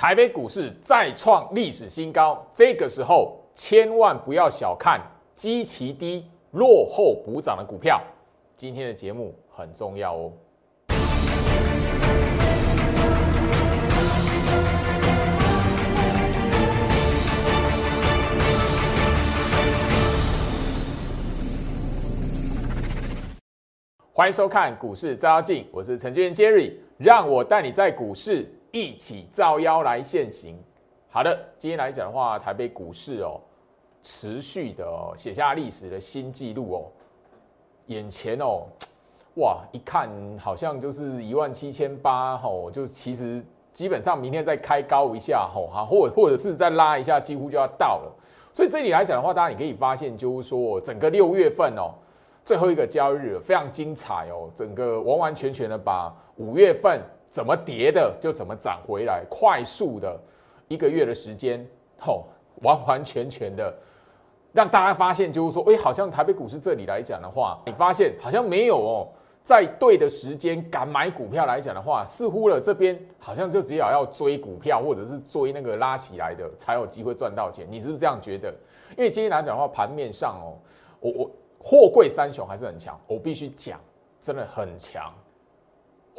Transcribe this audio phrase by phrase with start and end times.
[0.00, 4.98] 台北股市再创历史新高，这个时候千万不要小看
[5.34, 8.02] 基期低、落后补涨的股票。
[8.56, 10.32] 今天的节目很重要哦。
[24.10, 30.58] 欢迎收看股市照妖镜，我是程序员 Jerry，让我带你在股市一起造妖来现行。
[31.08, 33.40] 好的，今天来讲的话，台北股市哦，
[34.02, 36.86] 持续的哦写下历史的新纪录哦。
[37.86, 38.66] 眼前哦，
[39.36, 48.12] 哇，一看好像就是一万七千八吼，就其实基本上明天再开高一下吼，哈，或或者是再拉一下，几乎就要到了。
[48.52, 51.94] 所以这里来讲的话，大家你可以发现，就是说整个六月份哦。
[52.42, 60.18] 最后一个交易日非常精彩哦，整个完完全全的把五月份怎么跌的就怎么涨回来，快速的
[60.68, 61.64] 一个月的时间，
[61.98, 62.24] 吼，
[62.62, 63.74] 完完全全的
[64.52, 69.08] 让大家发现，就是说，哎，好像台北股市这里来讲的话，你发现好像没有哦，
[69.44, 78.52] 在对的时间敢买股票来讲的话，似乎了这边好像就只有要追股票或者是追那个拉起来的才有机会赚到钱，你是不是这样觉得？
[78.96, 80.58] 因为今天来讲的话，盘面上哦，
[81.00, 81.30] 我我。
[81.62, 83.78] 货柜三雄还是很强，我必须讲，
[84.18, 85.12] 真的很强。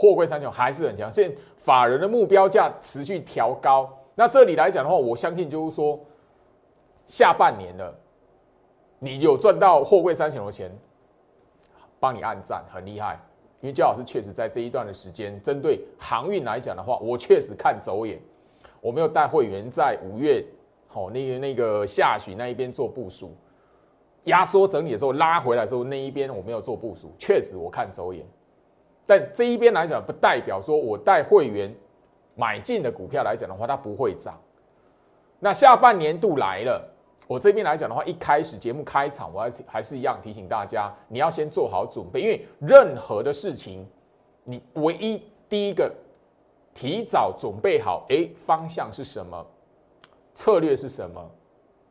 [0.02, 3.88] 货柜三雄还是很强，现在法人的目标价持续调高。
[4.16, 6.00] 那这里来讲的话，我相信就是说，
[7.06, 7.96] 下半年了，
[8.98, 10.76] 你有赚到货柜三雄的钱，
[12.00, 13.20] 帮你按赞，很厉害。
[13.60, 18.20] 因为焦老师确实在这一段的时间，针对航运来讲的话，我确实看走眼。
[18.82, 20.44] 我没有带会员在五月，
[20.88, 23.36] 好那个那个下旬那一边做部署。
[24.24, 28.26] 压缩整理的时候拉回来之后，那一边我没有做部署，确实我看走眼。
[29.06, 31.74] 但这一边来讲，不代表说我带会员
[32.36, 34.40] 买进的股票来讲的话，它不会涨。
[35.40, 36.88] 那下半年度来了，
[37.28, 43.86] 我这边来讲的话，一开始节目开场，我还还是一样提醒大家，你要先做好准备，因为任何的事情，
[44.44, 45.92] 你唯一第一个
[46.74, 49.46] 提早准备好，哎，方向是什么，
[50.34, 51.30] 策略是什么。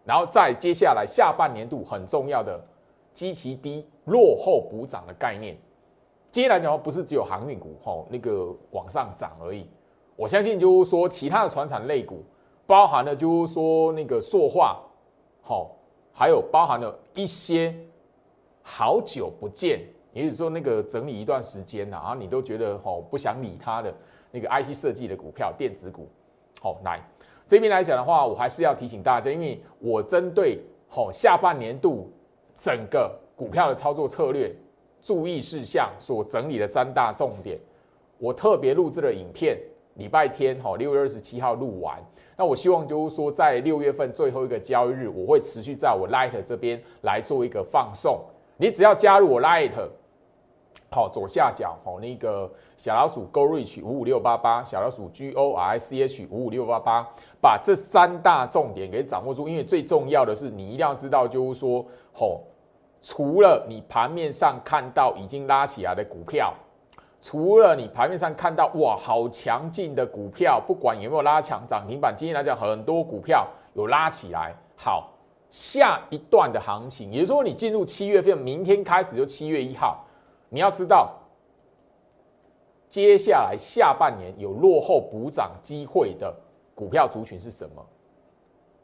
[0.04, 2.58] 然后再接下来下半年度很重要的
[3.12, 5.56] 基期低落后补涨的概念，
[6.30, 9.66] 接下来讲不是只有航运股吼那个往上涨而已，
[10.14, 12.22] 我相信就是说其他的船产类股，
[12.66, 14.80] 包含了就是说那个塑化，
[15.42, 15.76] 好，
[16.12, 17.74] 还有包含了一些
[18.62, 19.80] 好久不见，
[20.12, 23.92] 也就是说那个整理一段时间了，然后你都觉得吼不想理它的
[24.30, 26.08] 那个 IC 设计的股票电子股，
[26.60, 27.00] 好来。
[27.48, 32.08] 这边来讲的话，我还是要提醒大家，因为我针对好下半年度
[32.56, 34.54] 整个股票的操作策略、
[35.02, 37.58] 注意事项所整理的三大重点，
[38.18, 39.58] 我特别录制了影片，
[39.94, 41.98] 礼拜天哈六月二十七号录完。
[42.36, 48.20] 那我希望就是说，在六月份最后一个交易日，我会持续在我 Light 这边来做一个放送。
[48.56, 49.72] 你只要加入我 Light。
[50.92, 57.06] 好，左下角好那个小老鼠 Go Reach 五五六八八，小老鼠 G O R I C H 五五六八八，
[57.40, 59.48] 把这三大重点给掌握住。
[59.48, 62.40] 因为最重要的是，你一定要知道，就是说，吼，
[63.02, 66.54] 除了你盘面上看到已经拉起来的股票，
[67.22, 74.54] 除了你盘面上看到哇好强劲的股票，不管有没有拉强涨停板，今天来讲很多股票有拉起来。
[74.76, 75.12] 好，
[75.50, 80.04] 下一段的行情，也就是说，你进入七月份，明天开始就七月一号。
[80.48, 81.14] 你要知道，
[82.88, 86.34] 接下来下半年有落后补涨机会的
[86.74, 87.86] 股票族群是什么？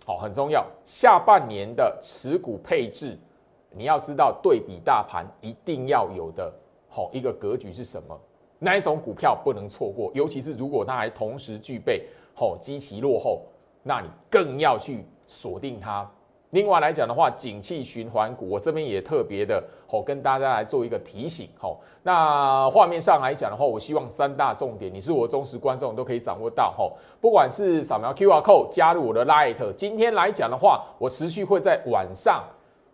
[0.07, 0.65] 好，很重要。
[0.85, 3.19] 下半年的持股配置，
[3.77, 6.53] 你要知道对比大盘一定要有的
[6.89, 8.19] 好一个格局是什么？
[8.59, 10.11] 哪一种股票不能错过？
[10.15, 13.43] 尤其是如果它还同时具备好基期落后，
[13.83, 16.11] 那你更要去锁定它。
[16.51, 21.79] 另外来讲的话，景气循环股，我这边也特别的吼，跟大家来做一个提醒吼。
[22.03, 26.97] 那画面上来讲的话，我希望三大重点，你是我忠实观众都可以掌握到吼。
[27.21, 32.43] 不管是扫描 QR code 加入我的 Light，今天来讲的话，我持续会在晚上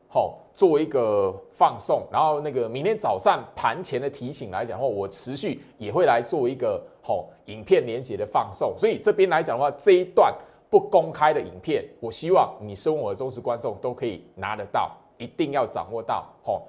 [0.09, 8.75] 吼做一个放送，然后那个明天早上盘前的提醒来讲的话，我持续也会来做一个吼影片连接的放送。
[8.79, 10.35] 所以这边来讲的话，这一段。
[10.71, 16.27] 不公开的影片，我希望你身为我的忠实观众都可以拿得到，一定要掌握到。
[16.43, 16.63] 吼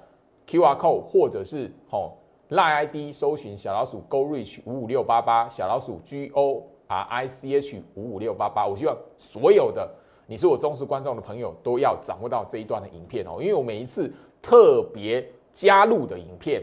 [0.46, 2.12] ，Q R code 或者是吼
[2.50, 8.66] Line ID 搜寻小老鼠 Go Reach 五五六八八，小老鼠 G O R I C H 五五六八八。
[8.66, 9.90] 我希望所有的
[10.26, 16.62] 你是我忠实观众的朋友都要掌握到这一段的影片哦，因为我每一次特别加入的影片，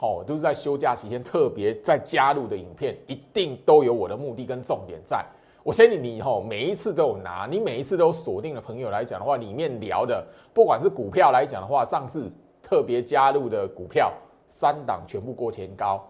[0.00, 5.24] 哦，都是在休假期间特别在加入的影片，一定都有我的目的跟重点在。
[5.62, 12.30] 我相信你以后，每一次都有拿，你每一次都有锁定的朋友来讲的话，里面聊的不管是股票来讲的话，上次
[12.62, 14.12] 特别加入的股票
[14.46, 16.06] 三档全部过前高。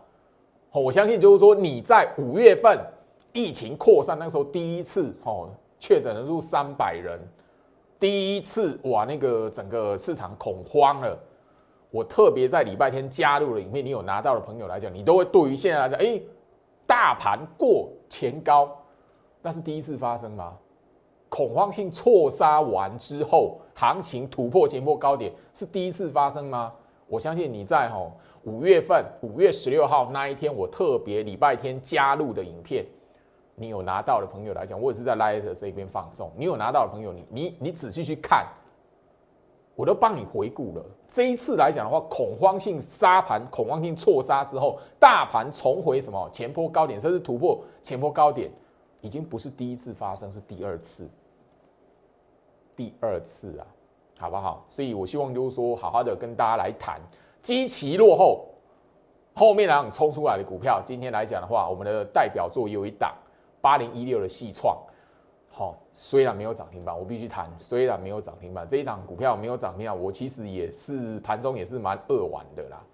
[0.73, 2.77] 我相信就是说你在五月份
[3.33, 5.49] 疫情扩散那时候第一次哦，
[5.85, 7.21] 确诊人数三百人，
[8.01, 11.15] 第一次哇，那个整个市场恐慌了。
[11.91, 16.19] 我特别在礼拜天加入了影片，你有拿到的朋友来讲，你都会对于现在来讲，哎，
[16.87, 18.75] 大盘过前高。
[19.43, 20.55] 那是第一次发生吗？
[21.29, 26.73] 恐慌性错杀完之后，行情突破前波高点是第一次发生吗？
[27.07, 28.11] 我相信你在吼
[28.45, 32.87] 五月份五月十六号那一天，我特别礼拜天加入的影片，
[33.55, 36.31] 你有拿到的朋友来讲，我也是在 Light 这边放送。
[36.37, 38.47] 你有拿到的朋友，你你你仔细去看，
[39.75, 40.85] 我都帮你回顾了。
[41.07, 48.51] 这一次来讲的话，恐慌性杀盘、恐慌性错杀之后，大盘重回什么前波高点，甚至突破前波高点。
[49.01, 51.07] 已经不是第一次发生，是第二次，
[52.75, 53.67] 第二次啊，
[54.19, 54.65] 好不好？
[54.71, 56.99] 所以我希望就是说，好好的跟大家来谈，
[57.43, 58.47] 基期落后，
[59.35, 63.15] 后面两冲出来的股票，今天来讲的话，我们的代表作有一档
[63.65, 64.77] 八零一六的细创，
[65.49, 72.85] 好，虽然没有涨停板，我必须谈，虽然没有涨停板，这一档股票没有涨停板，我其实也是盘中也是蛮扼腕的啦，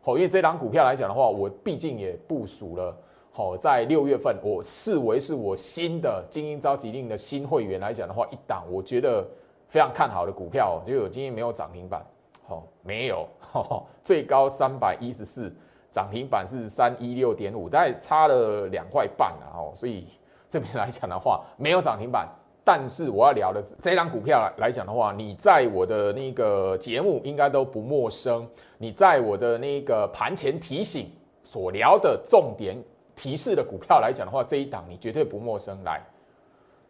[0.00, 2.96] 好，因为这档股票来讲的话，我毕竟也部署了。
[3.30, 9.24] 好，在六月份，我视为是我新的精英召集令的新会员来讲的话，一档我觉得
[9.68, 12.04] 非常看好的股票，就有今天没有涨停板，
[12.44, 13.26] 好，没有，
[14.02, 15.54] 最高三百一十四，
[15.92, 20.08] 涨停板是三一六点五，大概差了两块半啊，哦，所以
[20.50, 22.28] 这边来讲的话，没有涨停板，
[22.64, 28.44] 但是我要聊的是这张股票来讲的话，你在我的那个节目应该都不陌生，
[28.78, 31.08] 你在我的那个盘前提醒
[31.44, 32.76] 所聊的重点。
[33.14, 35.78] 提示的股票来讲的话，这一档你绝对不陌生。
[35.84, 36.00] 来，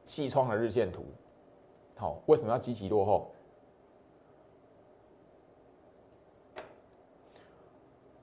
[0.06, 1.04] 细窗的日线图，
[1.96, 3.30] 好，为什么要积极落后？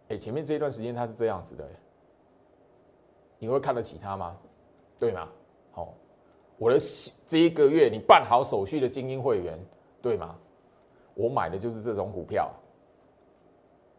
[0.09, 1.67] 哎，前面这一段时间它是这样子的，
[3.37, 4.35] 你会看得起它吗？
[4.99, 5.27] 对吗？
[5.71, 5.93] 好，
[6.57, 6.77] 我的
[7.27, 9.57] 这一个月你办好手续的精英会员，
[10.01, 10.35] 对吗？
[11.13, 12.49] 我买的就是这种股票，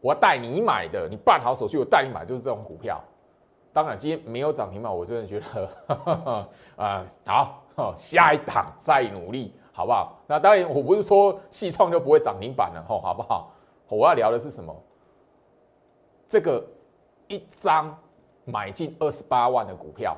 [0.01, 3.01] 我带你买的，你办好手续，我带你买就是这种股票。
[3.73, 7.07] 当然，今天没有涨停板，我真的觉得， 啊，
[7.77, 10.19] 好，下一档再努力，好不好？
[10.27, 13.53] 那当然，我不是说细创就不会涨停板了，吼，好不好？
[13.87, 14.75] 我要聊的是什么？
[16.31, 16.65] 这个
[17.27, 17.93] 一张
[18.45, 20.17] 买进二十八万的股票，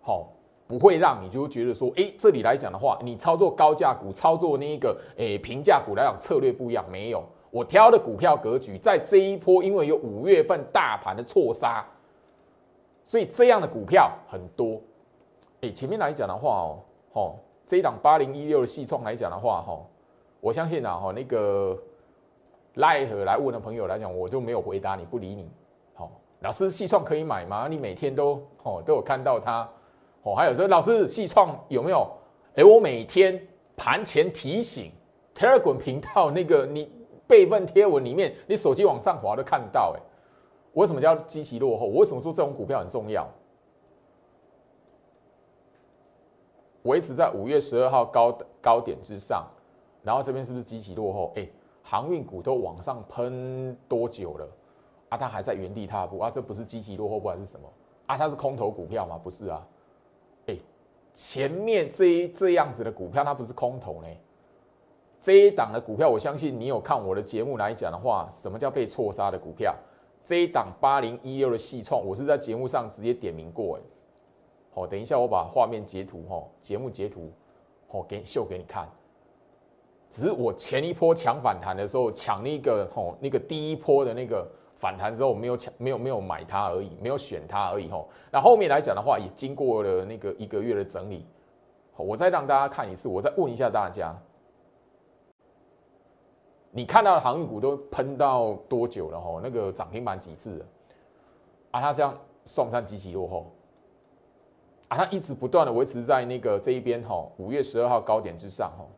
[0.00, 0.28] 好，
[0.68, 7.20] 不会让你就觉得说，哎，这里来讲的话，你操作高价股，操作那一个，哎，平价股来讲策略不一样，没有。
[7.50, 11.84] 我挑的股票格局，在这一波，因为有五月份大盘的错杀，
[13.02, 14.80] 所以这样的股票很多。
[15.62, 16.78] 哎，前面来讲的话哦，
[17.14, 17.34] 哦，
[17.66, 19.76] 这一档八零一六的系创来讲的话，哈，
[20.40, 21.76] 我相信啊，哈，那个
[22.78, 25.48] 赖和来问的朋友来讲，我就没有回答你不理你。
[25.94, 26.10] 好，
[26.40, 27.68] 老师细创可以买吗？
[27.68, 29.68] 你每天都哦都有看到它，
[30.22, 32.10] 哦，还有说老师细创有没有？
[32.56, 33.40] 哎，我每天
[33.76, 34.90] 盘前提醒
[35.34, 36.90] Telegram 频道那个你。
[37.28, 39.94] 备份贴文里面，你手机往上滑都看得到。
[39.94, 40.00] 哎，
[40.72, 41.84] 为什么叫积极落后？
[41.84, 43.28] 我为什么说这种股票很重要？
[46.84, 49.46] 维持在五月十二号高高点之上，
[50.02, 51.30] 然后这边是不是积极落后？
[51.36, 51.46] 哎，
[51.90, 54.46] 航运股都往上喷多久了？
[55.08, 56.30] 啊，它还在原地踏步啊？
[56.30, 57.66] 这不是积极落后，不还是什么？
[58.04, 59.18] 啊，它是空头股票吗？
[59.24, 59.66] 不是啊。
[60.48, 60.56] 哎，
[61.14, 64.08] 前面这一这样子的股票，它不是空头呢？
[65.18, 69.74] 这一档的股票，我相信你有看我的节目来讲的话，什么叫被错杀的股票？
[70.22, 73.80] 这一档八零一六的细创，我是在节目上直接点名过，哎，
[74.74, 77.32] 好，等一下我把画面截图，哈，节目截图，
[77.88, 78.86] 好，给秀给你看。
[80.10, 84.46] 只是我前一波抢反弹的时候，抢那个，吼，那个第一波的那个
[84.76, 88.08] 反弹之后，没有抢，没有没有买它而已，没有选它而已，吼。
[88.30, 91.26] 那后面来讲的话，也经过了那个一个月的整理，
[91.96, 94.16] 我再让大家看一次，我再问一下大家。
[96.70, 99.20] 你看到的航运股都喷到多久了？
[99.20, 100.66] 吼，那个涨停板几次了？
[101.72, 103.52] 啊，它这样算不算极其落后？
[104.88, 108.88] 啊，它一直不断的维持在那个这一边，吼，五月十二号高点之上，吼。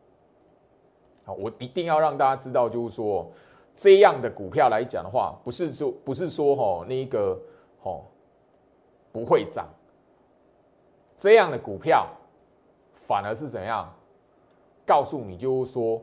[1.23, 3.29] 好，我一定要让大家知道，就是说
[3.73, 7.39] 这样的股票来讲的话，不是说不是说吼那个
[7.81, 8.05] 吼
[9.11, 9.67] 不会涨，
[11.15, 12.07] 这样的股票
[12.93, 13.91] 反而是怎样？
[14.85, 16.01] 告诉你就是说。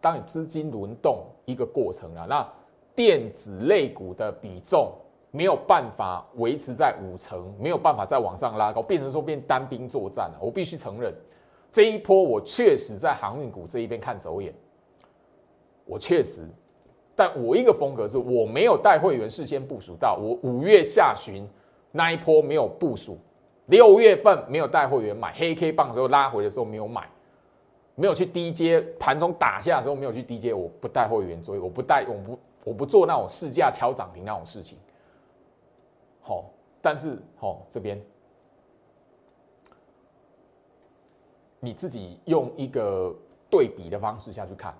[0.00, 2.46] 当你资金轮动一个过程啊，那
[2.94, 4.92] 电子类股的比重
[5.30, 10.38] 没有办法维持在五成，没有办法再往上拉高，变成说变单兵作战了。
[10.42, 11.10] 我必须承认，
[11.74, 14.54] 这一波我确实在航运股这一边看走眼，
[15.84, 16.48] 我确实，
[17.16, 21.44] 但我一个风格是我没有带会员事先部署到，我五月下旬
[21.90, 23.18] 那一波没有部署，
[23.66, 27.10] 六月份没有带会员买黑 K 棒的时候拉回的时候没有买，
[27.96, 34.78] 没有去低阶盘中打下的时候没有去低阶，我不带会员追，我不带我不我不做那种市价敲涨停那种事情。
[36.20, 36.44] 好，
[36.80, 38.00] 但是好这边，
[41.64, 43.14] 你自己用一个
[43.50, 44.74] 对比的方式下去看，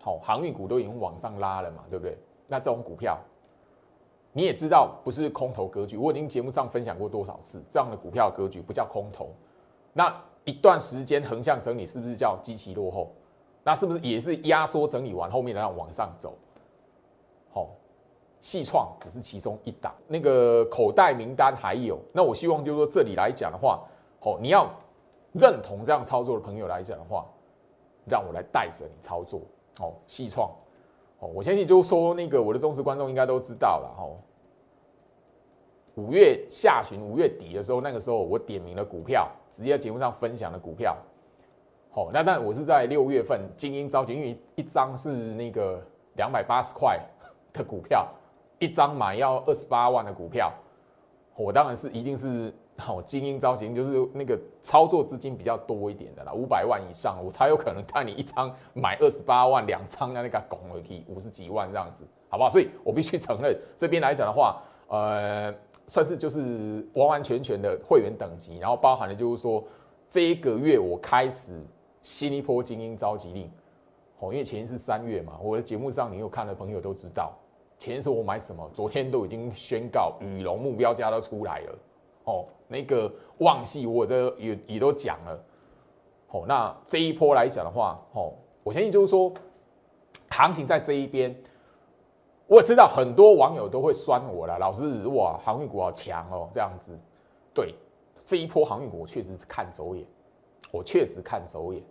[0.00, 2.16] 好，航运股都已经往上拉了嘛，对不对？
[2.46, 3.18] 那这种股票，
[4.32, 9.28] 你也知道不是空头格局，我已经节目上分享过多少次，这样的股票格局不叫空头。
[9.92, 13.12] 那一段时间横向整理是不是叫极其落后？
[13.62, 16.34] 那是不是也是压缩整理完后面然后往上走？
[17.52, 17.68] 好。
[18.42, 21.98] 细创只是其中一档，那个口袋名单还有。
[22.12, 23.82] 那我希望就是说，这里来讲的话，
[24.20, 24.70] 哦，你要
[25.38, 27.26] 认同这样操作的朋友来讲的话，
[28.08, 29.40] 让我来带着你操作。
[29.80, 30.50] 哦，细创，
[31.18, 33.94] 哦，我相信就是说，那个我的忠实观众应该都知道了。
[33.98, 34.16] 哦，
[35.96, 40.96] 五月下旬、五月底的时候，那个时候我点名了股票，直接在节目上分享的股票。
[41.90, 45.82] 好，那但我是在六月份精英召集，因为一张是那个
[46.16, 47.00] 两百八十块
[47.52, 48.06] 的股票。
[48.58, 50.50] 一张买要二十八万的股票，
[51.34, 62.50] 我当然是一定是好精英造型，就是那个操作资金比较多一点的啦，五百万以上，我才有可能带你一张买二十八万，两张那个拱而已，五十几万这样子，好不好？
[62.50, 65.54] 所以我必须承认，这边来讲的话，呃，
[65.86, 69.64] 算是就是完完全全的会员等级，然后包含了就是说，
[70.08, 71.60] 这一个月我开始
[72.02, 73.50] 新一波精英召集令，
[74.18, 77.32] 哦，因为前一是三月嘛，我的节目上你有看的朋友都知道。
[77.78, 78.66] 前是我买什么？
[78.72, 81.78] 昨天都已经宣告羽龙目标价都出来了，
[82.26, 85.44] 哦，那个旺系我这也也都讲了，
[86.28, 89.32] 哦，那这一波来讲的话，哦，我相信就是说，
[90.30, 91.34] 行情在这一边，
[92.46, 96.96] 我知道很多网友都会酸我了，老师哇，航运股好强哦，这样子，
[97.52, 97.74] 对，
[98.24, 100.06] 这一波航运股我确实是看走眼，
[100.70, 101.82] 我确实看走眼，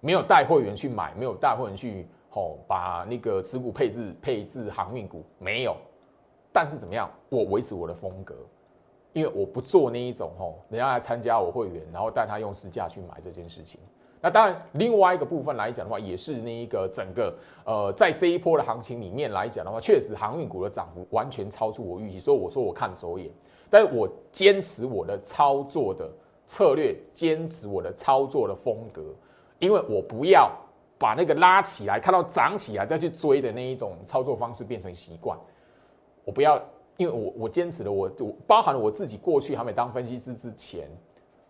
[0.00, 2.06] 没有带会员去买，没有带会员去。
[2.32, 5.76] 哦，把那个持股配置配置航运股没有，
[6.52, 7.10] 但是怎么样？
[7.28, 8.36] 我维持我的风格，
[9.12, 13.80] 因为我不做那一种吼，人家来参加我会员，然后带他用市价去买这件事情。
[14.20, 23.30] 那当然，另外一个部分来讲的话，也是那一个整个呃，在这一波的行情里面来讲的话，确实航运股的涨幅完全超出我预期，所以我说我看走眼，
[23.68, 26.10] 但是我坚持我的操作的
[26.46, 29.02] 策略，坚持我的操作的风格，
[29.58, 30.50] 因为我不要。
[31.00, 35.34] 把那个拉起来，看到涨起来再去追的那一种操作方式变成习惯。
[36.26, 36.62] 我不要，
[37.00, 40.86] 因为我我坚持的，我我包含了我自己过去还没当分析师之前，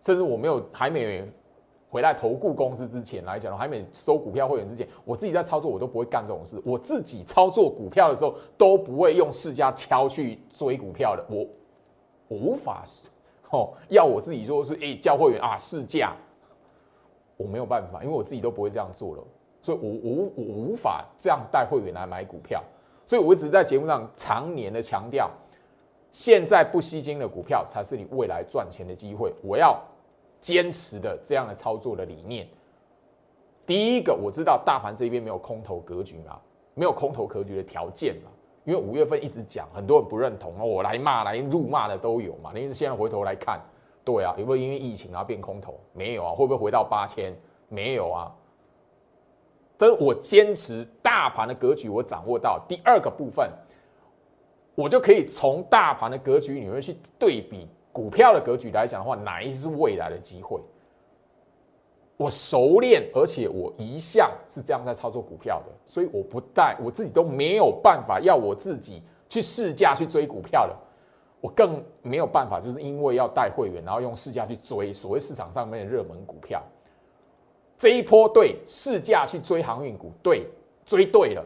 [0.01, 1.29] 甚至我没有还没
[1.89, 6.57] 回来投顾公司之前来讲，还没收股票会员之前，我自己在操作我都不会干这种事。
[6.63, 11.45] 我自己操作股票的时候都不会用市价敲去追股票的，我
[12.29, 12.85] 我无法
[13.49, 16.15] 哦，要我自己说是哎教会员啊市价，
[17.35, 19.23] 我没有办法，因为我自己都不会这样做了。
[19.61, 22.63] 所以，我无我无法这样带会员来买股票，
[23.11, 25.29] 所以我一直在节目上常年的强调，
[26.13, 29.33] 现在不吸金的股票才是你未来赚钱的机会。
[29.43, 29.77] 我要
[30.39, 32.47] 坚持的这样的操作的理念。
[33.65, 36.39] 第一个，我知道大盘这边没有空头格局嘛，
[36.73, 38.31] 没有空头格局的条件嘛，
[38.63, 42.53] 因为五月份一直讲，很多人不认同，我来骂来辱骂的都有嘛。
[42.55, 43.59] 你现在回头来看，
[44.05, 45.77] 对啊，有没有因为疫情然后变空头？
[45.91, 47.35] 没有啊，会不会回到八千？
[47.67, 48.31] 没有啊。
[49.81, 53.49] 所以我坚持大盘的格局，我掌握到第二个部分，
[54.75, 60.61] 我就可以从大盘的格局里面去对比股票的格局来讲的话，哪一是未来的机会？
[62.15, 70.75] 我熟练，而且我一向是这样在操作股票的，所以我不带我自己都没有办法要我自己去试价去追股票的，
[71.39, 76.61] 我更没有办法，就是因为要带会员，然后用试价去追所谓市场上面的热门股票。
[77.81, 80.47] 这一波对市价去追航运股，对
[80.85, 81.43] 追对了。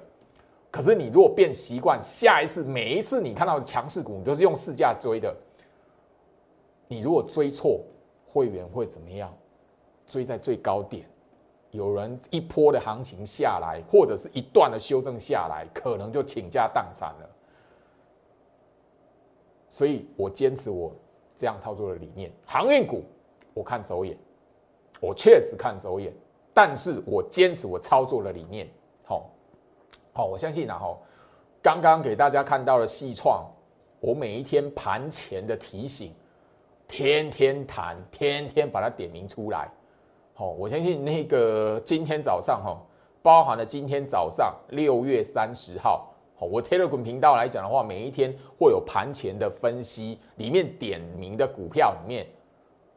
[0.70, 5.34] 可是你如果变习惯，下一次每一次你看到强势股，你都是用市价追的。
[6.90, 7.80] 你如果追错，
[8.28, 9.34] 会员会怎么样？
[10.06, 11.08] 追在最高点，
[11.72, 17.30] 有人一波的行情下来，或者是一段的修正下来，可能就倾家荡产了。
[19.70, 20.94] 所以我坚持我
[21.38, 23.06] 这样操作的理念，航运股
[23.54, 24.18] 我看走眼，
[25.00, 26.14] 我确实看走眼。
[26.56, 28.66] 但是我坚持我操作的理念，
[29.04, 29.30] 好，
[30.14, 30.98] 好，我相信啊，哈，
[31.62, 33.46] 刚刚给大家看到了细创，
[34.00, 36.16] 我每一天盘前的提醒，
[36.88, 39.70] 天天谈，天天把它点名出来。
[40.34, 42.82] 好，我相信那个今天早上哈，
[43.22, 52.26] 包含了今天早上六月三十号，好，我 Telegram 频道来讲的话，每一天会有盘前的分析，里面点名的股票里面，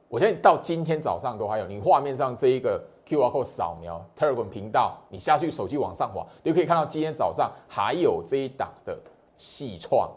[0.08, 1.66] 我相信到今天早上都还有。
[1.66, 8.98] 你画面上这一个 QR code 扫描 Telegram 频道，你下去手机往上滑，你就可以看到今天早上还有这一档的
[9.36, 10.10] 细创。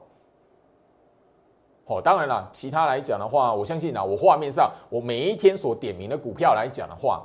[1.85, 7.21] 哦，当然了，其他来讲的话，我相信啊，我画面上我每一天所点名的股票来讲的话，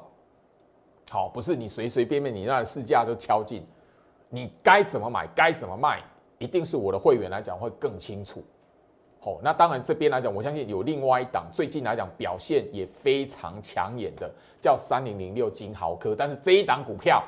[1.08, 3.64] 好，不是你随随便便你那市价就敲进，
[4.28, 6.02] 你该怎么买，该怎么卖，
[6.38, 8.42] 一定是我的会员来讲会更清楚。
[9.26, 14.30] 哦，那当然这边来讲，我相信有另外一档最近来讲表现也非常抢眼的，
[14.61, 17.21] 叫三零零六金豪科，但是这一档股票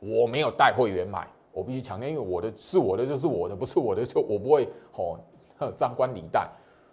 [0.00, 5.18] 我没有带会员买，我必须强调，因为我的是我的就是我的，不是我的就我不会哦
[5.76, 6.48] 张冠李戴。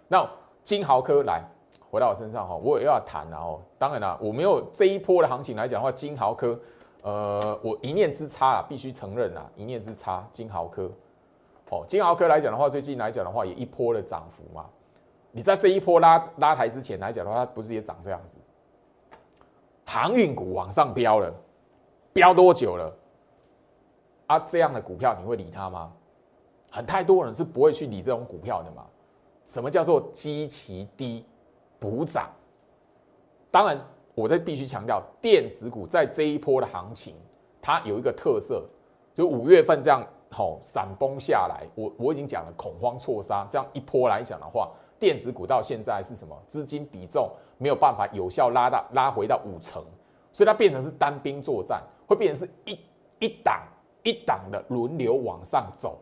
[0.08, 0.28] 那
[0.62, 1.42] 金豪科来
[1.90, 3.58] 回到我身上哈，我也要谈了哦。
[3.78, 6.60] 当然了，我没有这一波的行情来讲的话，金豪科，
[7.00, 10.28] 呃，我一念之差啊，必须承认啊，一念之差。
[10.32, 10.92] 金豪科，
[11.70, 14.66] 哦，金豪科来讲的话，最近来讲的话，也一波的涨幅嘛。
[15.32, 18.36] 你在这一波拉拉抬之前来讲的话，它不是也涨这样子？
[19.86, 21.32] 航运股往上飙了，
[22.12, 22.92] 飙多久了？
[24.26, 25.92] 啊，这样的股票你会理它吗？
[26.72, 28.84] 很太多人是不会去理这种股票的嘛。
[29.44, 31.24] 什么叫做基期低
[31.78, 32.30] 补涨？
[33.50, 33.80] 当然，
[34.14, 37.16] 我这必须强调，电子股在这一波的行情，
[37.60, 38.64] 它有一个特色，
[39.12, 46.36] 就五月份这样好闪崩下来，我我已经讲了恐慌错杀，这样一波来讲的话，电子股到现在是什么？
[46.46, 49.82] 资金比重没有办法有效拉到拉回到五成，
[50.30, 52.78] 所以它变成是单兵作战，会变成是一
[53.18, 53.60] 一档
[54.04, 55.98] 一档的轮流往上走。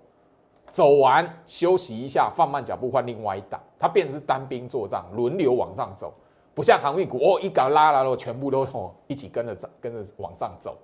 [0.70, 6.12] 走完休息一下，放慢脚步换另外一档，它变成是单兵作战，轮流往上走，
[6.54, 10.76] 不像航运股哦，一搞拉来了，全部都哦一起跟着跟着往上走。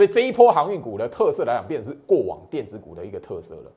[0.00, 3.70] 所以这一波航运股的特色来讲，变成是过往电子股的一个特色了。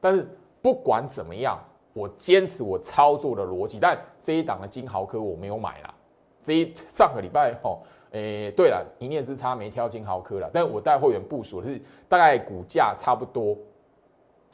[0.00, 0.26] 但是
[0.60, 1.56] 不管怎么样，
[1.92, 3.78] 我坚持我操作的逻辑。
[3.80, 5.94] 但这一档的金豪科我没有买啦。
[6.42, 7.78] 这一上个礼拜哦，
[8.10, 13.56] 诶，对了，一念之差没挑金豪科了，但我带会员部署的是大概股价差不多。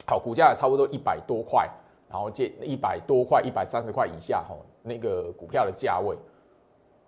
[0.05, 1.67] 好，股价也差不多一百多块，
[2.07, 6.15] 然后借一百多块，一百三十块以下，吼，那个股票的价位，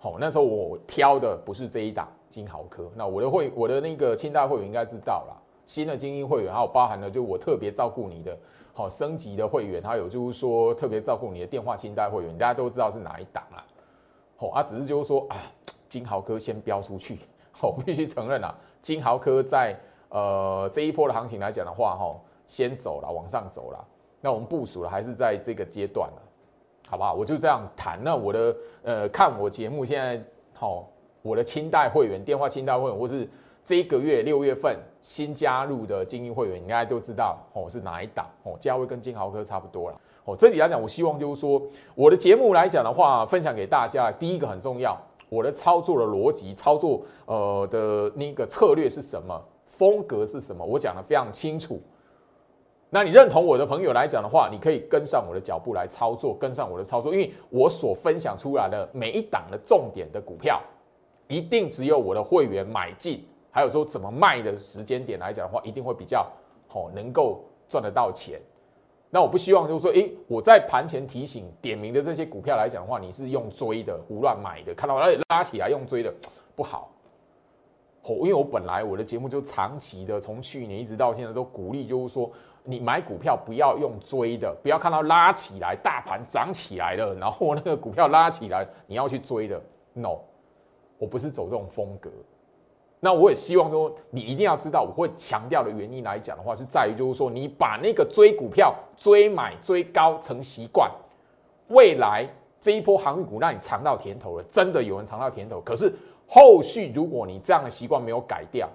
[0.03, 5.37] 好，那时候我挑的不是这一档金豪科，那我的会，我的那个清代会员应该知道啦，
[5.67, 8.35] 新的精英会员，还有包含了就我特别照顾你的，
[8.73, 13.63] 好升级的会员，还有就是说特别照顾你的电话清代会员，大家都知道是哪一档啦，
[14.35, 15.37] 好，啊，只是就是说啊，
[15.87, 17.19] 金豪科先标出去，
[17.61, 22.19] 我必须承认啊，金豪科在呃这一波的行情来讲的话，哈。
[22.47, 23.87] 先走了，往上走了。
[24.19, 26.11] 那我们部署了，还是在这个阶段，
[26.91, 27.13] 好不好？
[27.13, 27.97] 我就这样谈。
[28.03, 30.85] 那我的呃，看我节目现在好，
[31.21, 33.25] 我的清代会员、电话清代会员，或是
[33.63, 38.57] 这一个月六月份新加入的精英会员，应该都知道哦，是哪一档哦？
[38.59, 40.35] 价位跟金豪科差不多了哦。
[40.37, 41.61] 这里来讲，我希望就是说，
[41.95, 44.11] 我的节目来讲的话，分享给大家。
[44.11, 44.99] 第一个很重要，
[45.29, 51.81] 我的操作的逻辑、操作呃的那个策略是什么，风格是什么，我讲的非常清楚。
[52.93, 60.61] 那你认同我的朋友来讲的话，你可以跟上我的脚步来操作，跟上我的操作，因为我所分享出来的每一档的重点的股票，
[61.29, 66.29] 一定只有我的会员买进，还有说怎么卖的时间点来讲的话，一定会比较
[66.67, 68.41] 好，能够赚得到钱。
[69.09, 76.13] 那我不希望就是说，诶，我在盘前提醒点名的这些股票来讲的话，你是用追的，胡乱买的，看到拉拉起来用追的，
[76.57, 76.91] 不好。
[78.03, 82.29] 哦，因为我本来我的节目就长期的，从去年一直到现在都鼓励，就是说。
[82.63, 89.59] 你买股票不要用追的，不要看到拉起来，大盘涨起来了，然后那个股票拉起来，你要去追的。
[89.93, 90.19] No，
[90.97, 92.09] 我不是走这种风格。
[92.99, 100.91] 那我也希望说，你一定要知道，我会强调的原因来讲的话，是在于就是说，你把那个追股票、追买、追高成习惯，
[101.69, 105.59] 未来这一波航运股让你尝到甜头了，真的有人尝到甜头。
[105.61, 105.91] 可是
[106.27, 108.69] 后续如果你这样的习惯没有改掉，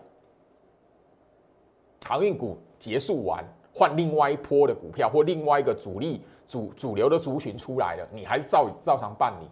[2.05, 3.45] 航运股结束完。
[3.79, 9.47] 换另外一波的股票，或另外一个主力主主流的族群出来了，你还照照常办理。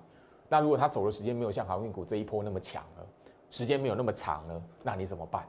[0.48, 3.06] 那如果他走的时间没有像航运股这一波那么强了，
[3.50, 5.46] 时间没有那么长了，那你怎么办？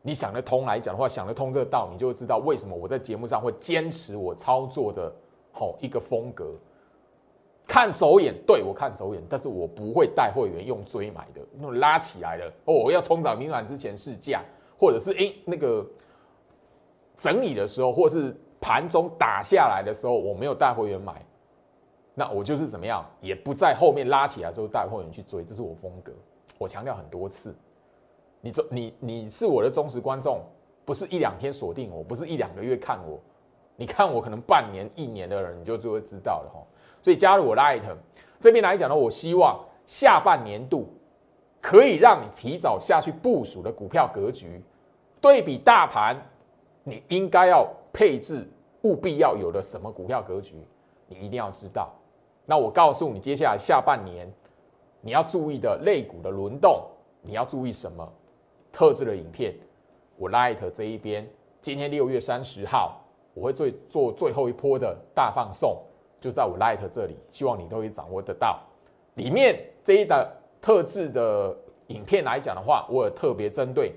[0.00, 5.12] 你想得通来讲的话，想得通这个道，你就会知道为什么我在节目上会坚持我操作的
[5.52, 6.54] 好一个风格。
[7.66, 14.42] 看走眼，对我看走眼，但是我不会带会员用追买的，那种拉起来了哦，我要冲涨明晚之前试价，
[14.78, 15.86] 或者是诶那个。
[17.16, 21.24] 整理的时候，或是盘中打下来的时候，我没有带会员买，
[22.14, 26.12] 那我就是怎么样，也不在后面拉起来之后带会员去追，这是我风格。
[26.58, 27.54] 我强调很多次，
[28.40, 30.40] 你忠你你是我的忠实观众，
[30.84, 33.20] 不是一两天锁定我，不是一两个月看我，
[33.76, 36.60] 你看我可能半年一年的人，你就就会知道了哈。
[37.02, 37.96] 所以加入我的 item
[38.40, 40.88] 这边来讲呢，我希望下半年度
[41.60, 44.62] 可以让你提早下去部署的股票格局，
[45.20, 46.16] 对比大盘，
[46.88, 48.48] 你应该要配置
[48.82, 50.54] 务必要有的什么股票格局，
[51.08, 51.92] 你一定要知道。
[52.44, 54.32] 那我告诉你，接下来下半年。
[55.00, 56.82] 你要注意的类股的轮动，
[57.22, 58.08] 你要注意什么？
[58.70, 59.52] 特制的影片，
[60.16, 61.28] 我 Light 这一边，
[61.60, 63.00] 今天六月三十号，
[63.34, 65.76] 我会最做最后一波的大放送，
[66.20, 68.60] 就在我 Light 这里，希望你都可以掌握得到。
[69.14, 71.56] 里面这一的特制的
[71.88, 73.92] 影片来讲的话，我有特别针对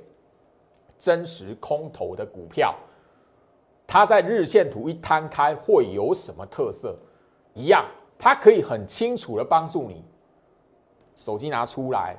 [1.00, 2.76] 真实空头的股票，
[3.88, 6.96] 它在日线图一摊开会有什么特色？
[7.56, 7.84] 一样，
[8.20, 10.04] 它可以很清楚的帮助你。
[11.16, 12.16] 手机拿出来，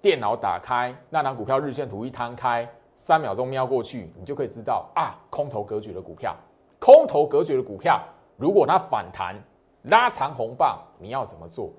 [0.00, 6.34] 电脑打开，那张股票日线图一摊开，三秒钟瞄过去，你就可以知道啊，空头格局的股票，
[6.80, 8.02] 空头格局的股票，
[8.36, 9.36] 如果它反弹
[9.84, 11.70] 拉长红棒，你要怎么做？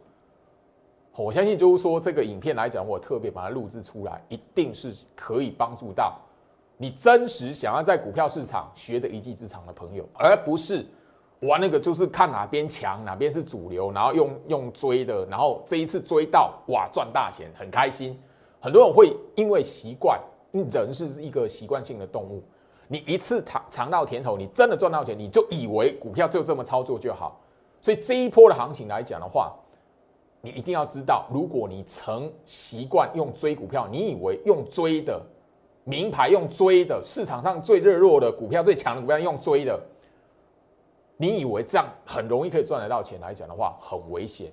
[1.15, 6.19] 我相信就是说，这个影片来讲，我特别把它录制出来，一定是可以帮助到
[6.83, 10.85] 你真实想要在股票市场学的一技之长的朋友，而不是。
[11.39, 18.19] 玩那个就是看哪边强，哪边是主流，然后用用追的，然后这一次追到哇赚大钱，很开心。
[18.59, 20.19] 很多人会因为习惯，
[20.51, 22.43] 人是一个习惯性的动物，
[22.89, 27.39] 你一次尝尝到甜头，你真的赚到钱，你就以为股票就这么操作就好。
[27.79, 29.53] 所以这一波的行情来讲的话，
[30.41, 35.21] 你一定要知道，如果你曾习惯用追股票，你以为用追的
[35.83, 39.79] 名牌用追的市场上最热络的股票最强的股票用追的。
[41.17, 44.51] 你以为这样很容易可以赚得到钱来讲的话，很危险，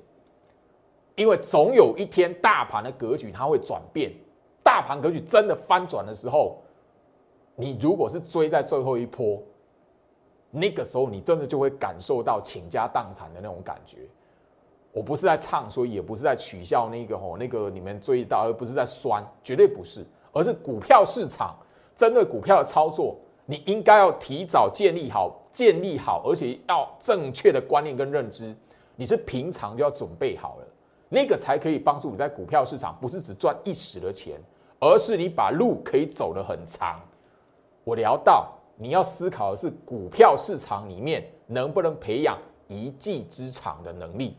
[1.17, 4.13] 因为总有一天大盘的格局它会转变，
[4.63, 6.59] 大盘格局真的翻转的时候，
[7.57, 9.43] 你如果是追在最后一波，
[10.51, 13.99] 那个时候你真的就会感受到倾家荡产的那种感觉。
[14.93, 21.57] 我不是在唱衰，也不是在取笑那个吼那个你们追到，而不是在酸，绝对不是，而是股票市场
[21.97, 23.17] 针对股票的操作，
[23.47, 25.37] 你应该要提早建立好。
[25.53, 28.55] 建立好，而且要正确的观念跟认知，
[28.95, 30.67] 你是平常就要准备好了，
[31.09, 34.41] 那个才可以帮助你在股票市场，不是只赚一时的钱，
[34.79, 37.01] 而是你把路可以走得很长。
[37.83, 42.39] 我聊到你要思考的是股票市场里面能不能培养
[42.69, 44.37] 一技之长的能力。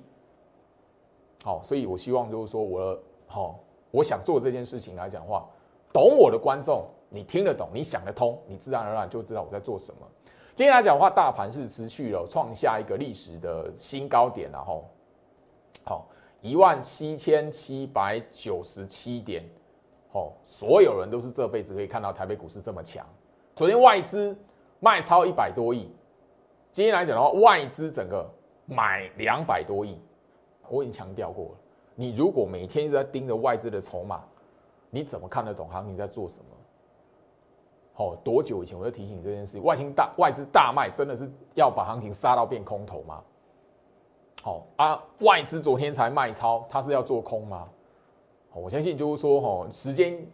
[1.43, 3.59] 好，所以我希望就是说，我好，
[3.91, 5.45] 我想做这件事情来讲话，
[5.93, 10.07] 懂我的观众，你听得懂，你想得通，你自然而然就知道我在做什么。
[10.53, 14.85] 今天来讲的话，大盘是持续了创下一个历史的新高点，然后
[15.83, 16.07] 好
[16.41, 19.45] 一万七千七百九十七点，
[20.11, 23.05] 哦，所有人都是这辈子可以看到台北股市这么强。
[23.55, 24.37] 昨天外资
[24.79, 25.89] 卖超一百多亿，
[26.71, 28.29] 今天来讲的话，外资整个
[28.65, 29.99] 买两百多亿。
[30.69, 31.51] 我已经强调过了，
[31.95, 34.23] 你如果每天一直在盯着外资的筹码，
[34.91, 36.45] 你怎么看得懂行情在做什么？
[37.95, 39.59] 哦，多久以前我就提醒你这件事？
[39.59, 43.21] 外星大外资大卖，真的是要把行情杀到变空头吗？
[44.41, 47.67] 好啊，外资昨天才卖超，他是要做空吗？
[48.53, 50.25] 我相信就是说，哈，时间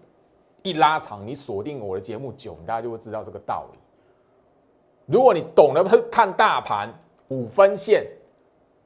[0.63, 3.79] 一拉长，你锁定我的节目久，大家就会知道这个道理。
[5.05, 6.93] 如果你懂得看大盘
[7.27, 8.07] 五分线，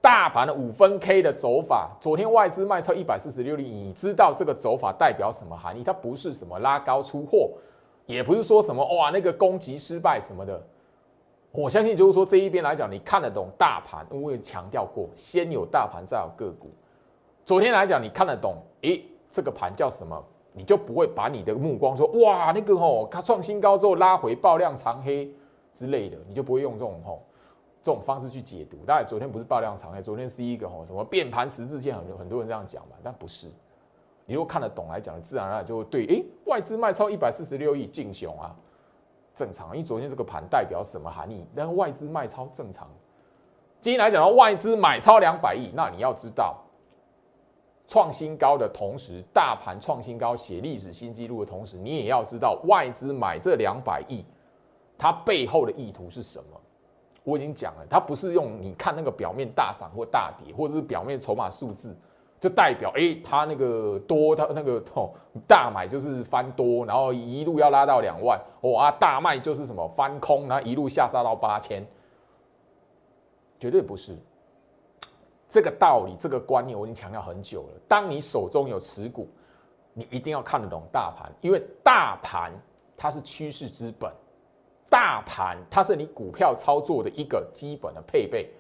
[0.02, 5.84] 大盘的五分 K 的走法，昨天外资卖超一百四十六亿，你知道这个走法代表什么含义？
[5.84, 7.52] 它不是什么拉高出货。
[8.08, 10.62] 也不是说什么哇，那个攻击失败什么的，
[11.52, 16.72] 我相信就是说这一边来讲，你看得懂大盘，我也强调过，先有大盘再有个股。
[17.46, 25.32] 昨天来讲，你看得懂，诶，这个盘叫什么，你就不会把你的目光说哇，那个吼，它创新高之后拉回爆量长黑
[25.74, 27.24] 之类的，你就不会用这种吼
[27.84, 28.78] 这种方式去解读。
[28.86, 33.48] 当然，昨天不是爆量长黑，昨天是一个吼什么变盘十字线，很很多人这样讲嘛，但不是。
[34.28, 36.06] 你如果看得懂来讲，自然而然就会对。
[36.06, 38.56] 哎，外资卖超一百四十六亿进熊啊，
[39.36, 39.76] 正常。
[39.76, 41.46] 因为昨天这个盘代表什么含义？
[41.56, 42.88] 但外资卖超正常。
[43.82, 46.56] 今天来讲到，外资买超两百亿，那你要知道，
[47.88, 54.24] 创新高的同时，大盘创新高写历史新纪录的同时，你也要知道外资买这两百亿，
[55.00, 56.62] 它背后的意图是什么？
[57.24, 61.96] 我已经讲了，它不是用你看那个表面大涨或大跌，或者是表面筹码数字。
[62.40, 65.12] 就代表哎，它那个多，它那个哦
[65.48, 71.86] 大买就是翻多，然后一路要拉到两万，哦啊，大卖就是什么翻空，然后一路下杀到八千，
[73.60, 74.18] 绝对不是。
[75.48, 77.80] 这个道理，这个观念我已经强调很久了。
[77.88, 79.30] 当你手中有持股，
[79.94, 82.52] 你一定要看得懂大盘，因为大盘
[82.98, 84.12] 它是趋势之本，
[84.92, 88.52] 大盘它是你股票操作的一个基本的配备。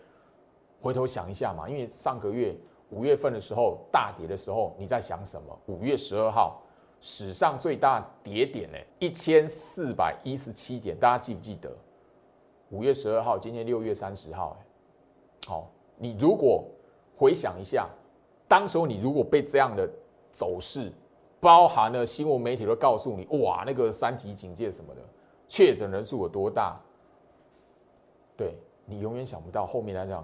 [0.81, 2.55] 回头想一下嘛，因为上个月。
[2.93, 5.57] 五月份的时候大跌的时候，你在想什么？
[5.67, 6.61] 五月十二号
[6.99, 8.77] 史上最大跌点呢？
[8.99, 11.73] 一千四百一十七点，大家记不记得？
[12.69, 14.57] 五月十二号，今天六月三十号，
[15.47, 16.65] 好，你如果
[17.15, 17.87] 回想一下，
[18.45, 19.89] 当时候你如果被这样的
[20.29, 20.91] 走势，
[21.39, 25.01] 包含了新闻媒体都告诉你，哇，那个三级警戒什么的，
[25.51, 26.79] 确诊人数有多大？
[28.37, 30.23] 对你永远想不到后面来讲。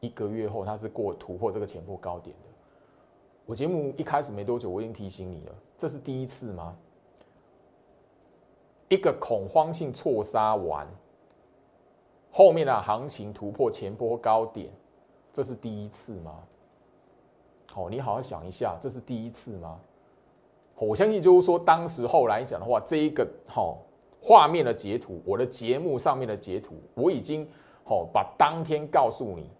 [0.00, 2.48] 一个月后，它是过突破这个前波高点的。
[3.44, 6.74] 我节目一开始没多久，我已经提醒你了，这是第一次吗？
[8.88, 10.88] 一个恐慌性错杀完，
[12.32, 14.72] 后面的行情突破前波高点，
[15.34, 16.42] 这是第一次吗？
[17.72, 19.78] 好，你好好想一下，这是第一次吗？
[20.78, 23.78] 我相信就是说，当时候来讲的话，这一个好
[24.22, 27.44] 画面的截图，我的节目上面的截图，我已经
[27.84, 29.50] 好把当天告诉你。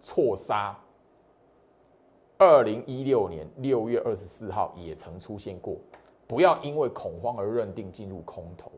[0.00, 0.76] 错杀，
[2.38, 5.76] 二零一六年六月二十四号也曾出现过。
[6.26, 8.72] 不要因为恐慌而认定进入空头。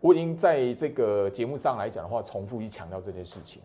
[0.00, 3.60] 我已经在这个节目上来讲的话，重复去强调这件事情。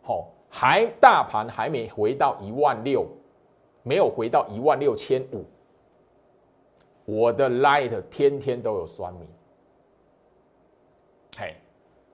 [0.00, 3.04] 好，还大盘还没回到一万六，
[3.82, 5.44] 没有回到一万六千五。
[7.06, 9.26] 我的 light 天天都有酸米，
[11.38, 11.54] 嘿。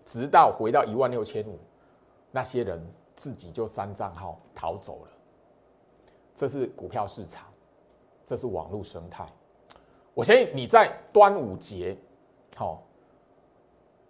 [0.05, 1.59] 直到回到一万六千五，
[2.31, 2.79] 那些人
[3.17, 5.11] 自己就删账号逃走了。
[6.37, 7.47] 这是股票市场，
[8.27, 9.27] 这是网络生态。
[10.13, 11.97] 我相信你在端午节，
[12.55, 12.83] 好，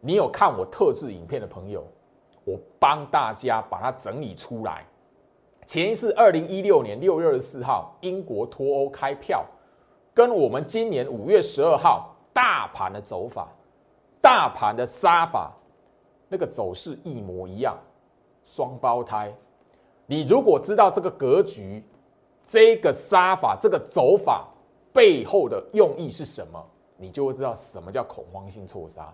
[0.01, 1.87] 你有看我特制影片的朋友，
[2.45, 4.85] 我帮大家把它整理出来。
[5.67, 9.47] 前一次二零一六年六月二十四号英国脱欧开票，
[10.15, 13.49] 跟我们今年五月十二号大盘的走法、
[14.21, 15.53] 大盘的杀法。
[16.35, 17.77] 那个走势一模一样，
[18.43, 19.31] 双胞胎。
[20.07, 21.85] 你如果知道这个格局、
[22.49, 24.49] 这个杀法、这个走法
[24.95, 26.59] 背后的用意是什么，
[26.97, 29.13] 你就会知道什么叫恐慌性错杀，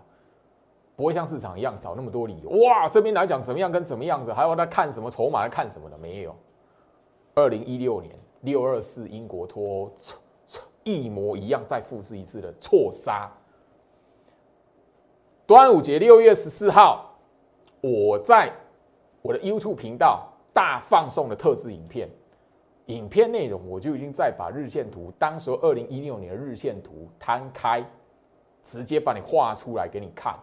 [0.95, 2.51] 不会像市场一样找那么多理由。
[2.63, 6.33] 哇，这边来讲怎么样跟怎么样子，还要在看什么筹码，在看什么的没有。
[7.35, 9.91] 二零一六年六二四英国脱欧，
[10.83, 13.31] 一模一样，再复制一次的错杀。
[15.45, 17.05] 端午节六月十四号。
[17.81, 18.51] 我在
[19.21, 22.09] 我的 YouTube 频道大放送的特制影片，
[22.87, 27.81] 影片内容我就已经在把日线图，当时二零一六年的日线图摊开，
[28.61, 30.37] 直接把你画出来给你看。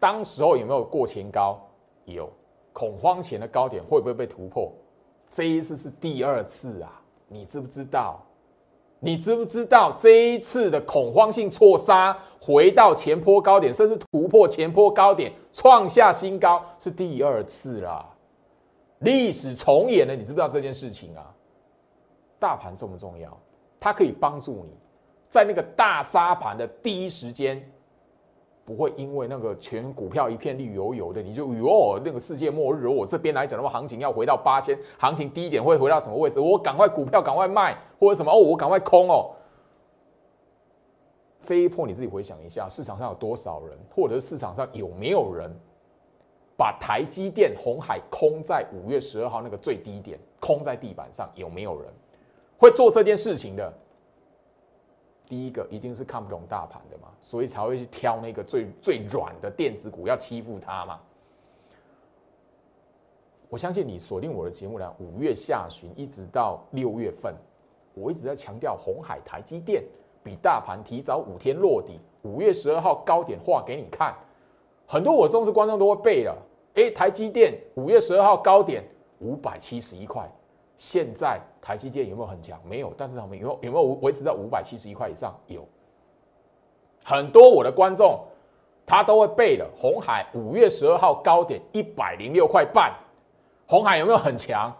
[0.00, 1.60] 当时候有没有过前高？
[2.04, 2.28] 有，
[2.72, 4.72] 恐慌前的高点会不会被突破？
[5.28, 8.20] 这一次是第二次啊，你知不知道？
[9.00, 18.04] 你知不知道这一次的恐慌性错杀，回到前坡高点，甚至突破前坡高点，创下新高，是第二次啦，
[19.00, 20.16] 历史重演了。
[20.16, 21.32] 你知不知道这件事情啊？
[22.38, 23.36] 大盘重不重要？
[23.78, 24.76] 它可以帮助你
[25.28, 27.64] 在那个大杀盘的第一时间。
[28.68, 32.86] 不会因为那个全股票一片绿油油的，你就哟那个世界末日。
[32.86, 36.38] 我这边来讲的话，行情要回到八千，行情低点会回到什么位置？
[36.38, 39.30] 我赶快股票赶快卖，或者什么哦，我赶快空哦。
[41.40, 45.50] 这一波你自己回想一下，市场上有多少人，或者是市场上有没有人
[46.54, 51.26] 把台积电、红海空在五月十二号那个最低点，空在地板上？
[51.34, 51.90] 有没有人
[52.58, 53.72] 会做这件事情的？
[55.28, 60.98] 第一个一定是看不懂大盘的嘛，所以才会去挑那个最最软的电子股要欺负它嘛。
[63.50, 67.34] 我相信你锁定我的节目呢，五月下旬一直到六月份，
[67.94, 69.84] 我一直在强调红海、台积电
[70.22, 74.14] 比大盘提早五天落底，五月十二号高点画给你看，
[74.86, 76.36] 很多我忠实观众都会背了。
[76.74, 78.82] 哎，台积电五月十二号高点
[79.18, 80.30] 五百七十一块。
[80.78, 82.58] 现在台积电有没有很强？
[82.64, 85.34] 没有，但是他们有有没有维持在五百七十一块以上？
[85.48, 85.66] 有，
[87.04, 88.24] 很多我的观众
[88.86, 89.68] 他都会背了。
[89.76, 92.94] 红海五月十二号高点一百零六块半，
[93.66, 94.72] 红海有没有很强？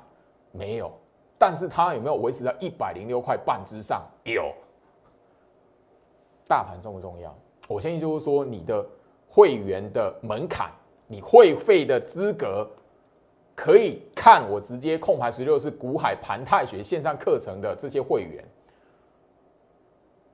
[0.52, 0.90] 没有，
[1.37, 4.02] 但是它有没有维持在一百零六块半之上？
[4.24, 4.50] 有。
[6.46, 7.37] 大盘重不重要？
[7.68, 8.87] 我相信就是说你的
[9.28, 10.70] 会员的门槛
[11.06, 12.66] 你会费的资格，
[13.59, 18.44] 可以看我直接空牌十六是股海盘泰学线上课程的这些会员。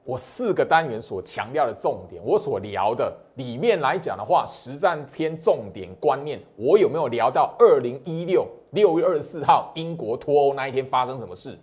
[0.05, 11.59] 我四个单元所强调的重点，我所聊的里面来讲的话，实战篇重点观念，我有没有聊到二零一六六月二十四号英国脱欧那一天发生什么事？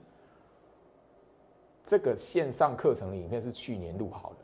[1.86, 4.40] 这个线上课程的影片是去年录好的，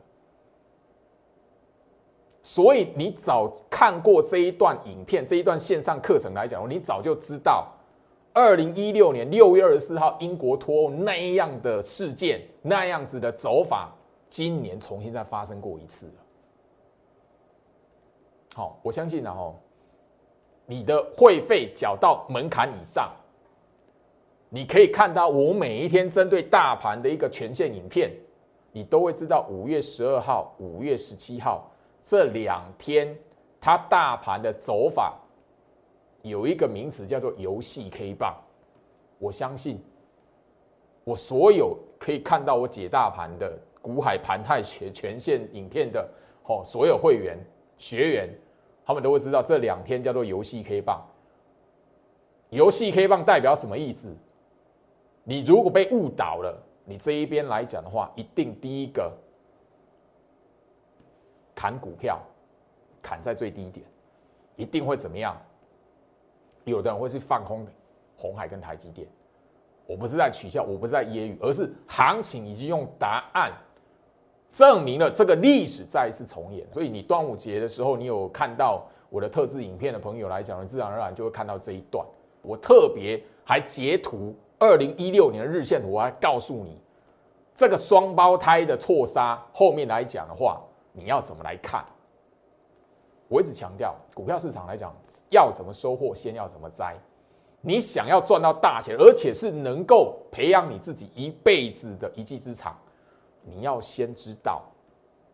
[2.48, 7.70] 所以你早看过这一段影片，这一段线上课程来讲，你早就知道
[8.32, 13.94] 二零一六年六月二十四号英国脱欧那样的事件，那样子的走法。
[14.30, 16.10] 今年重新再发生过一次。
[18.54, 19.60] 好，我相信然后
[20.64, 23.12] 你的会费缴到门槛以上，
[24.48, 28.10] 你可以看到我每一天针对大盘的一个全线影片，
[28.72, 31.70] 你都会知道五月十二号、五月十七号
[32.08, 33.14] 这两天
[33.60, 35.14] 它大盘的走法
[36.22, 38.34] 有一个名词叫做游戏 K 棒。
[39.18, 39.78] 我相信
[41.04, 43.52] 我所有可以看到我解大盘的。
[43.80, 46.06] 股海盘泰全全线影片的
[46.44, 47.38] 哦，所有会员
[47.78, 48.28] 学员，
[48.84, 51.00] 他们都会知道这两天叫做游戏 K 棒。
[52.50, 54.14] 游戏 K 棒代表什么意思？
[55.22, 59.16] 你如果被误导了，你这一边来讲的话，一定第一个
[61.58, 62.20] 砍股票，
[63.02, 63.84] 砍在最低点，
[64.54, 65.36] 一定会怎么样？
[66.62, 67.66] 有的人会去放空
[68.16, 69.08] 红海跟台积电。
[69.84, 73.50] 我不是在取笑，我不是在揶揄，而是行情已经用答案。
[74.52, 82.06] 证明了这个历史再一次重演，所以你端午节的时候，你有看到我的特制影片的朋友来讲，自然而然就会看到这一段。
[82.40, 86.80] 我特别还截图二零一六年的日线图，我还告诉你
[87.56, 90.62] 这个双胞胎的错杀后面来讲的话，
[90.98, 91.84] 你要怎么来看？
[93.28, 94.92] 我一直强调，股票市场来讲，
[95.28, 96.96] 要怎么收获，先要怎么栽。
[97.60, 102.76] 你想要赚到大钱，而且是能够培养你自己一辈子的一技之长。
[103.42, 104.62] 你要先知道，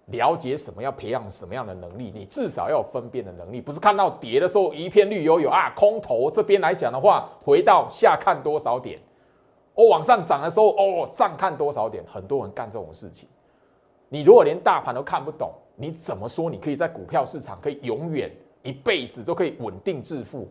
[0.07, 8.98] 了解什么要培养什么样的能力，你至少要有分辨的能力，不是看到跌的时候一片绿油油啊，空头这边来讲的话，回到下看多少点，
[9.74, 13.29] 哦，往上涨的时候哦，上看多少点，很多人干这种事情。
[14.14, 18.31] 你如果连大盘都看不懂，你怎么说你可以在股票市场可以永远
[18.62, 20.46] 一辈子都可以稳定致富？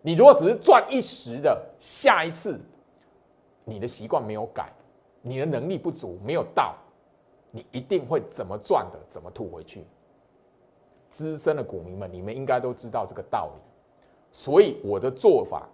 [0.00, 2.56] 你如果只是赚一时的，下一次
[3.64, 4.72] 你的习惯没有改。
[5.22, 6.76] 你的能力不足，没有到，
[7.50, 9.84] 你一定会怎么赚的，怎么吐回去。
[11.10, 13.60] 资深的股民们，你们应该都知道这个道理。
[14.30, 15.68] 所以我的做法，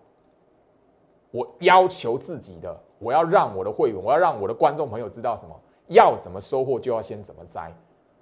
[1.33, 5.55] 我要求自己的，我要让我的会员，我要让我的观众朋友知道什么？
[5.91, 7.73] 要怎么收获，就要先怎么栽。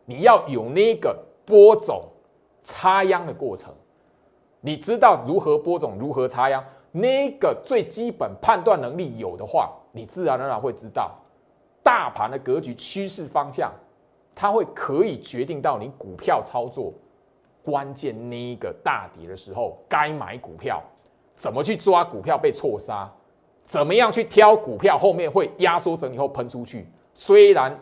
[0.04, 2.02] 你要有那个播种、
[2.62, 3.72] 插秧的过程。
[4.60, 9.72] 你知道如何播种，如何插秧，那个最基本判断能力有的话。
[9.92, 11.12] 你自然而然会知道，
[11.82, 13.72] 大盘的格局、趋势方向，
[14.34, 16.92] 它会可以决定到你股票操作
[17.62, 20.82] 关键那一个大跌的时候该买股票，
[21.36, 23.10] 怎么去抓股票被错杀，
[23.64, 26.86] 怎么样去挑股票后面会压缩整理后喷出去。
[27.20, 27.76] 虽然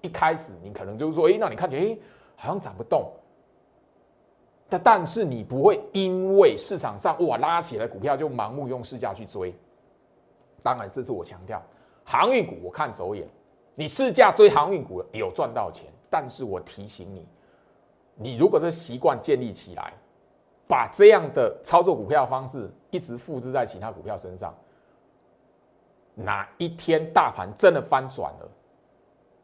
[0.00, 1.98] 一开始你可能就是说，哎，那你看起来哎
[2.34, 3.12] 好像涨不动，
[4.70, 9.54] 但但是你不会因为市场上哇拉起来股票就盲目用市价去追。
[10.62, 11.62] 当然，这是我强调，
[12.04, 13.28] 航运股我看走眼。
[13.74, 17.28] 你市价追航运股有赚到钱，但是我提醒你，
[18.14, 19.92] 你如果这习惯建立起来，
[20.66, 24.54] 把这样的操作股票方式一直复制在其他股票身上，
[26.14, 28.48] 哪一天大盘真的翻转了，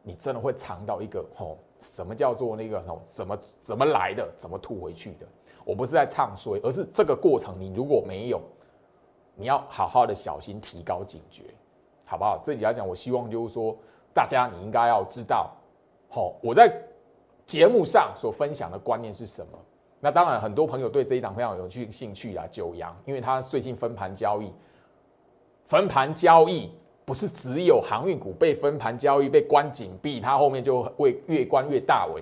[0.03, 5.25] 你真的会尝到一个吼，什么叫做那个什么怎么怎么来的，怎么吐回去的？
[5.63, 8.41] 我不是在唱衰，而是这个过程你如果没有。
[9.33, 11.45] 你要好好的小心，提高警觉，
[12.05, 12.39] 好不好？
[12.43, 13.75] 这里来讲，我希望就是说，
[14.13, 15.51] 大家你应该要知道，
[16.09, 16.71] 好，我在
[17.45, 19.57] 节目上所分享的观念是什么。
[20.01, 24.53] 那当然，很多朋友对这一档非常有趣兴趣啊，九阳，因为他最近分盘交易，
[25.71, 26.69] 分盘交易
[27.05, 32.21] 不是只有航运股被分盘交易被关紧闭，它后面就会越关越大尾，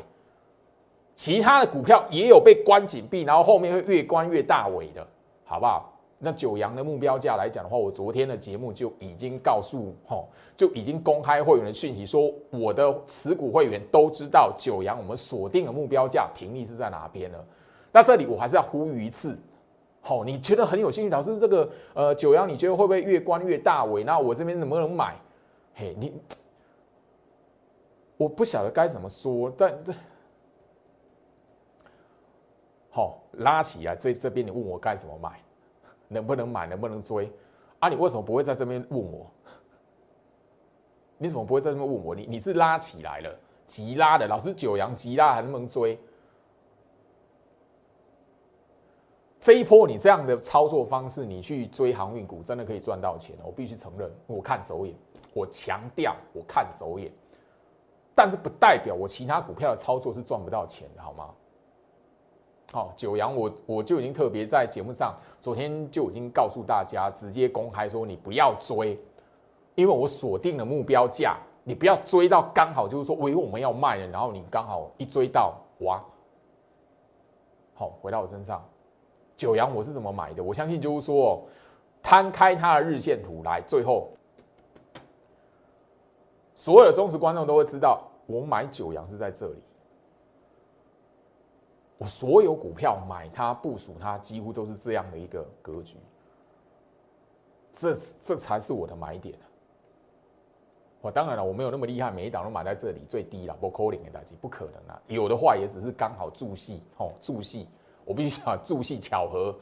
[1.16, 5.08] 其他的股票也有被关紧闭，然后后面会越关越大尾的，
[5.45, 5.91] 好不好？
[6.20, 17.43] 那九阳的目标价来讲的话，我昨天的节目就已经告诉吼，就已经公开会员的讯息，说我的持股会员都知道九阳我们锁定的目标价停利是在哪边了。
[17.91, 19.36] 那这里我还是要呼吁一次，
[20.02, 24.04] 好，你觉得很有兴趣，老师这个呃九阳，你觉得会不会越关越大尾？
[24.04, 25.16] 那我这边能不能买？
[25.76, 26.14] 嘿，你
[28.18, 29.93] 我不晓得该怎么说，但这
[32.89, 35.41] 好拉起来，这这边你问我该怎么买，
[36.08, 37.32] 能不能买，能不能追？
[37.80, 39.30] 啊，你为什么不会在这边问我？
[41.18, 42.16] 你怎么不会在这边问我？
[42.16, 43.34] 你你是拉起来了，
[43.66, 46.00] 急拉的，老师九阳急拉还能不能追？
[49.50, 53.36] 这一波你这样的操作方式，你去追航运股，真的可以赚到钱。
[53.43, 54.93] 我必须承认，我看走眼，
[55.34, 57.12] 我强调我看走眼，
[58.14, 61.30] 但是不代表我其他股票的操作是赚不到钱的，好吗？
[62.72, 69.00] 好，九阳我我就已经特别在节目上，昨天就已经告诉大家，直接公开说你不要追，
[69.74, 76.06] 因为我锁定了目标价，你不要追到刚好就是说，喂，我们要卖了，然后你刚好一追到，哇，
[77.74, 78.64] 好，回到我身上。
[79.40, 80.44] 九阳我是怎么买的？
[80.44, 81.42] 我相信就是说，
[82.04, 84.10] 摊开它的日线图来，最后
[86.54, 89.64] 所有的忠实观众都会知道，我买九阳是在这里。
[91.98, 95.96] 我所有股票买它、部署它，几乎都是这样的一个格局。
[97.72, 99.40] 这这才是我的买点
[101.00, 105.02] 我当然了，我没有那么厉害，每一档都买在这里最低了，不扣零给大家，不可能啊。
[105.08, 107.70] 有的话也只是刚好助戏哦，助戏。
[108.06, 109.56] 我必须讲助戏巧合，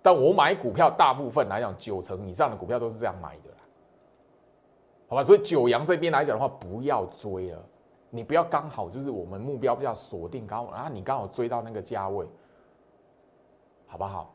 [0.00, 3.56] 但我买股票大部分来讲，九成以上的股票都是这样买的啦，
[5.08, 5.24] 好吧？
[5.24, 7.62] 所以九阳这边来讲的话，不要追了，
[8.10, 12.26] 你不要刚好就是我们目标比较锁定刚好啊，你刚好追到那个价位，
[13.86, 14.32] 好不好？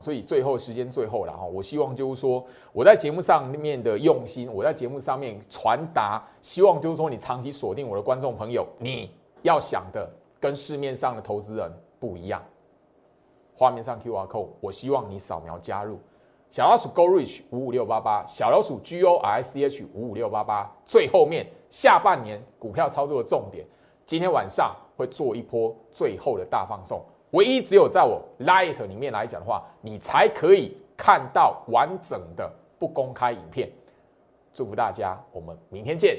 [0.00, 9.10] 所以最后时间最后了哈，我希望就是说我在节目上面的用心，我在节目上面传达，希望就是说你长期锁定我的观众朋友，你
[9.40, 10.06] 要想的
[10.38, 11.72] 跟市面上的投资人。
[11.98, 12.42] 不一样，
[13.56, 15.98] 画面上 Q R code，我希望你扫描加入
[16.50, 20.70] 小老鼠 Go Reach 五五六八八，小老鼠 G O R C H 五五六八八。
[20.84, 23.66] 最后面下半年股票操作的重点，
[24.06, 27.04] 今天晚上会做一波最后的大放送。
[27.32, 33.70] 唯一只有在我 Light 里面来讲的话，你才可以看到完整的不公开影片。
[34.54, 36.18] 祝福大家，我们明天见。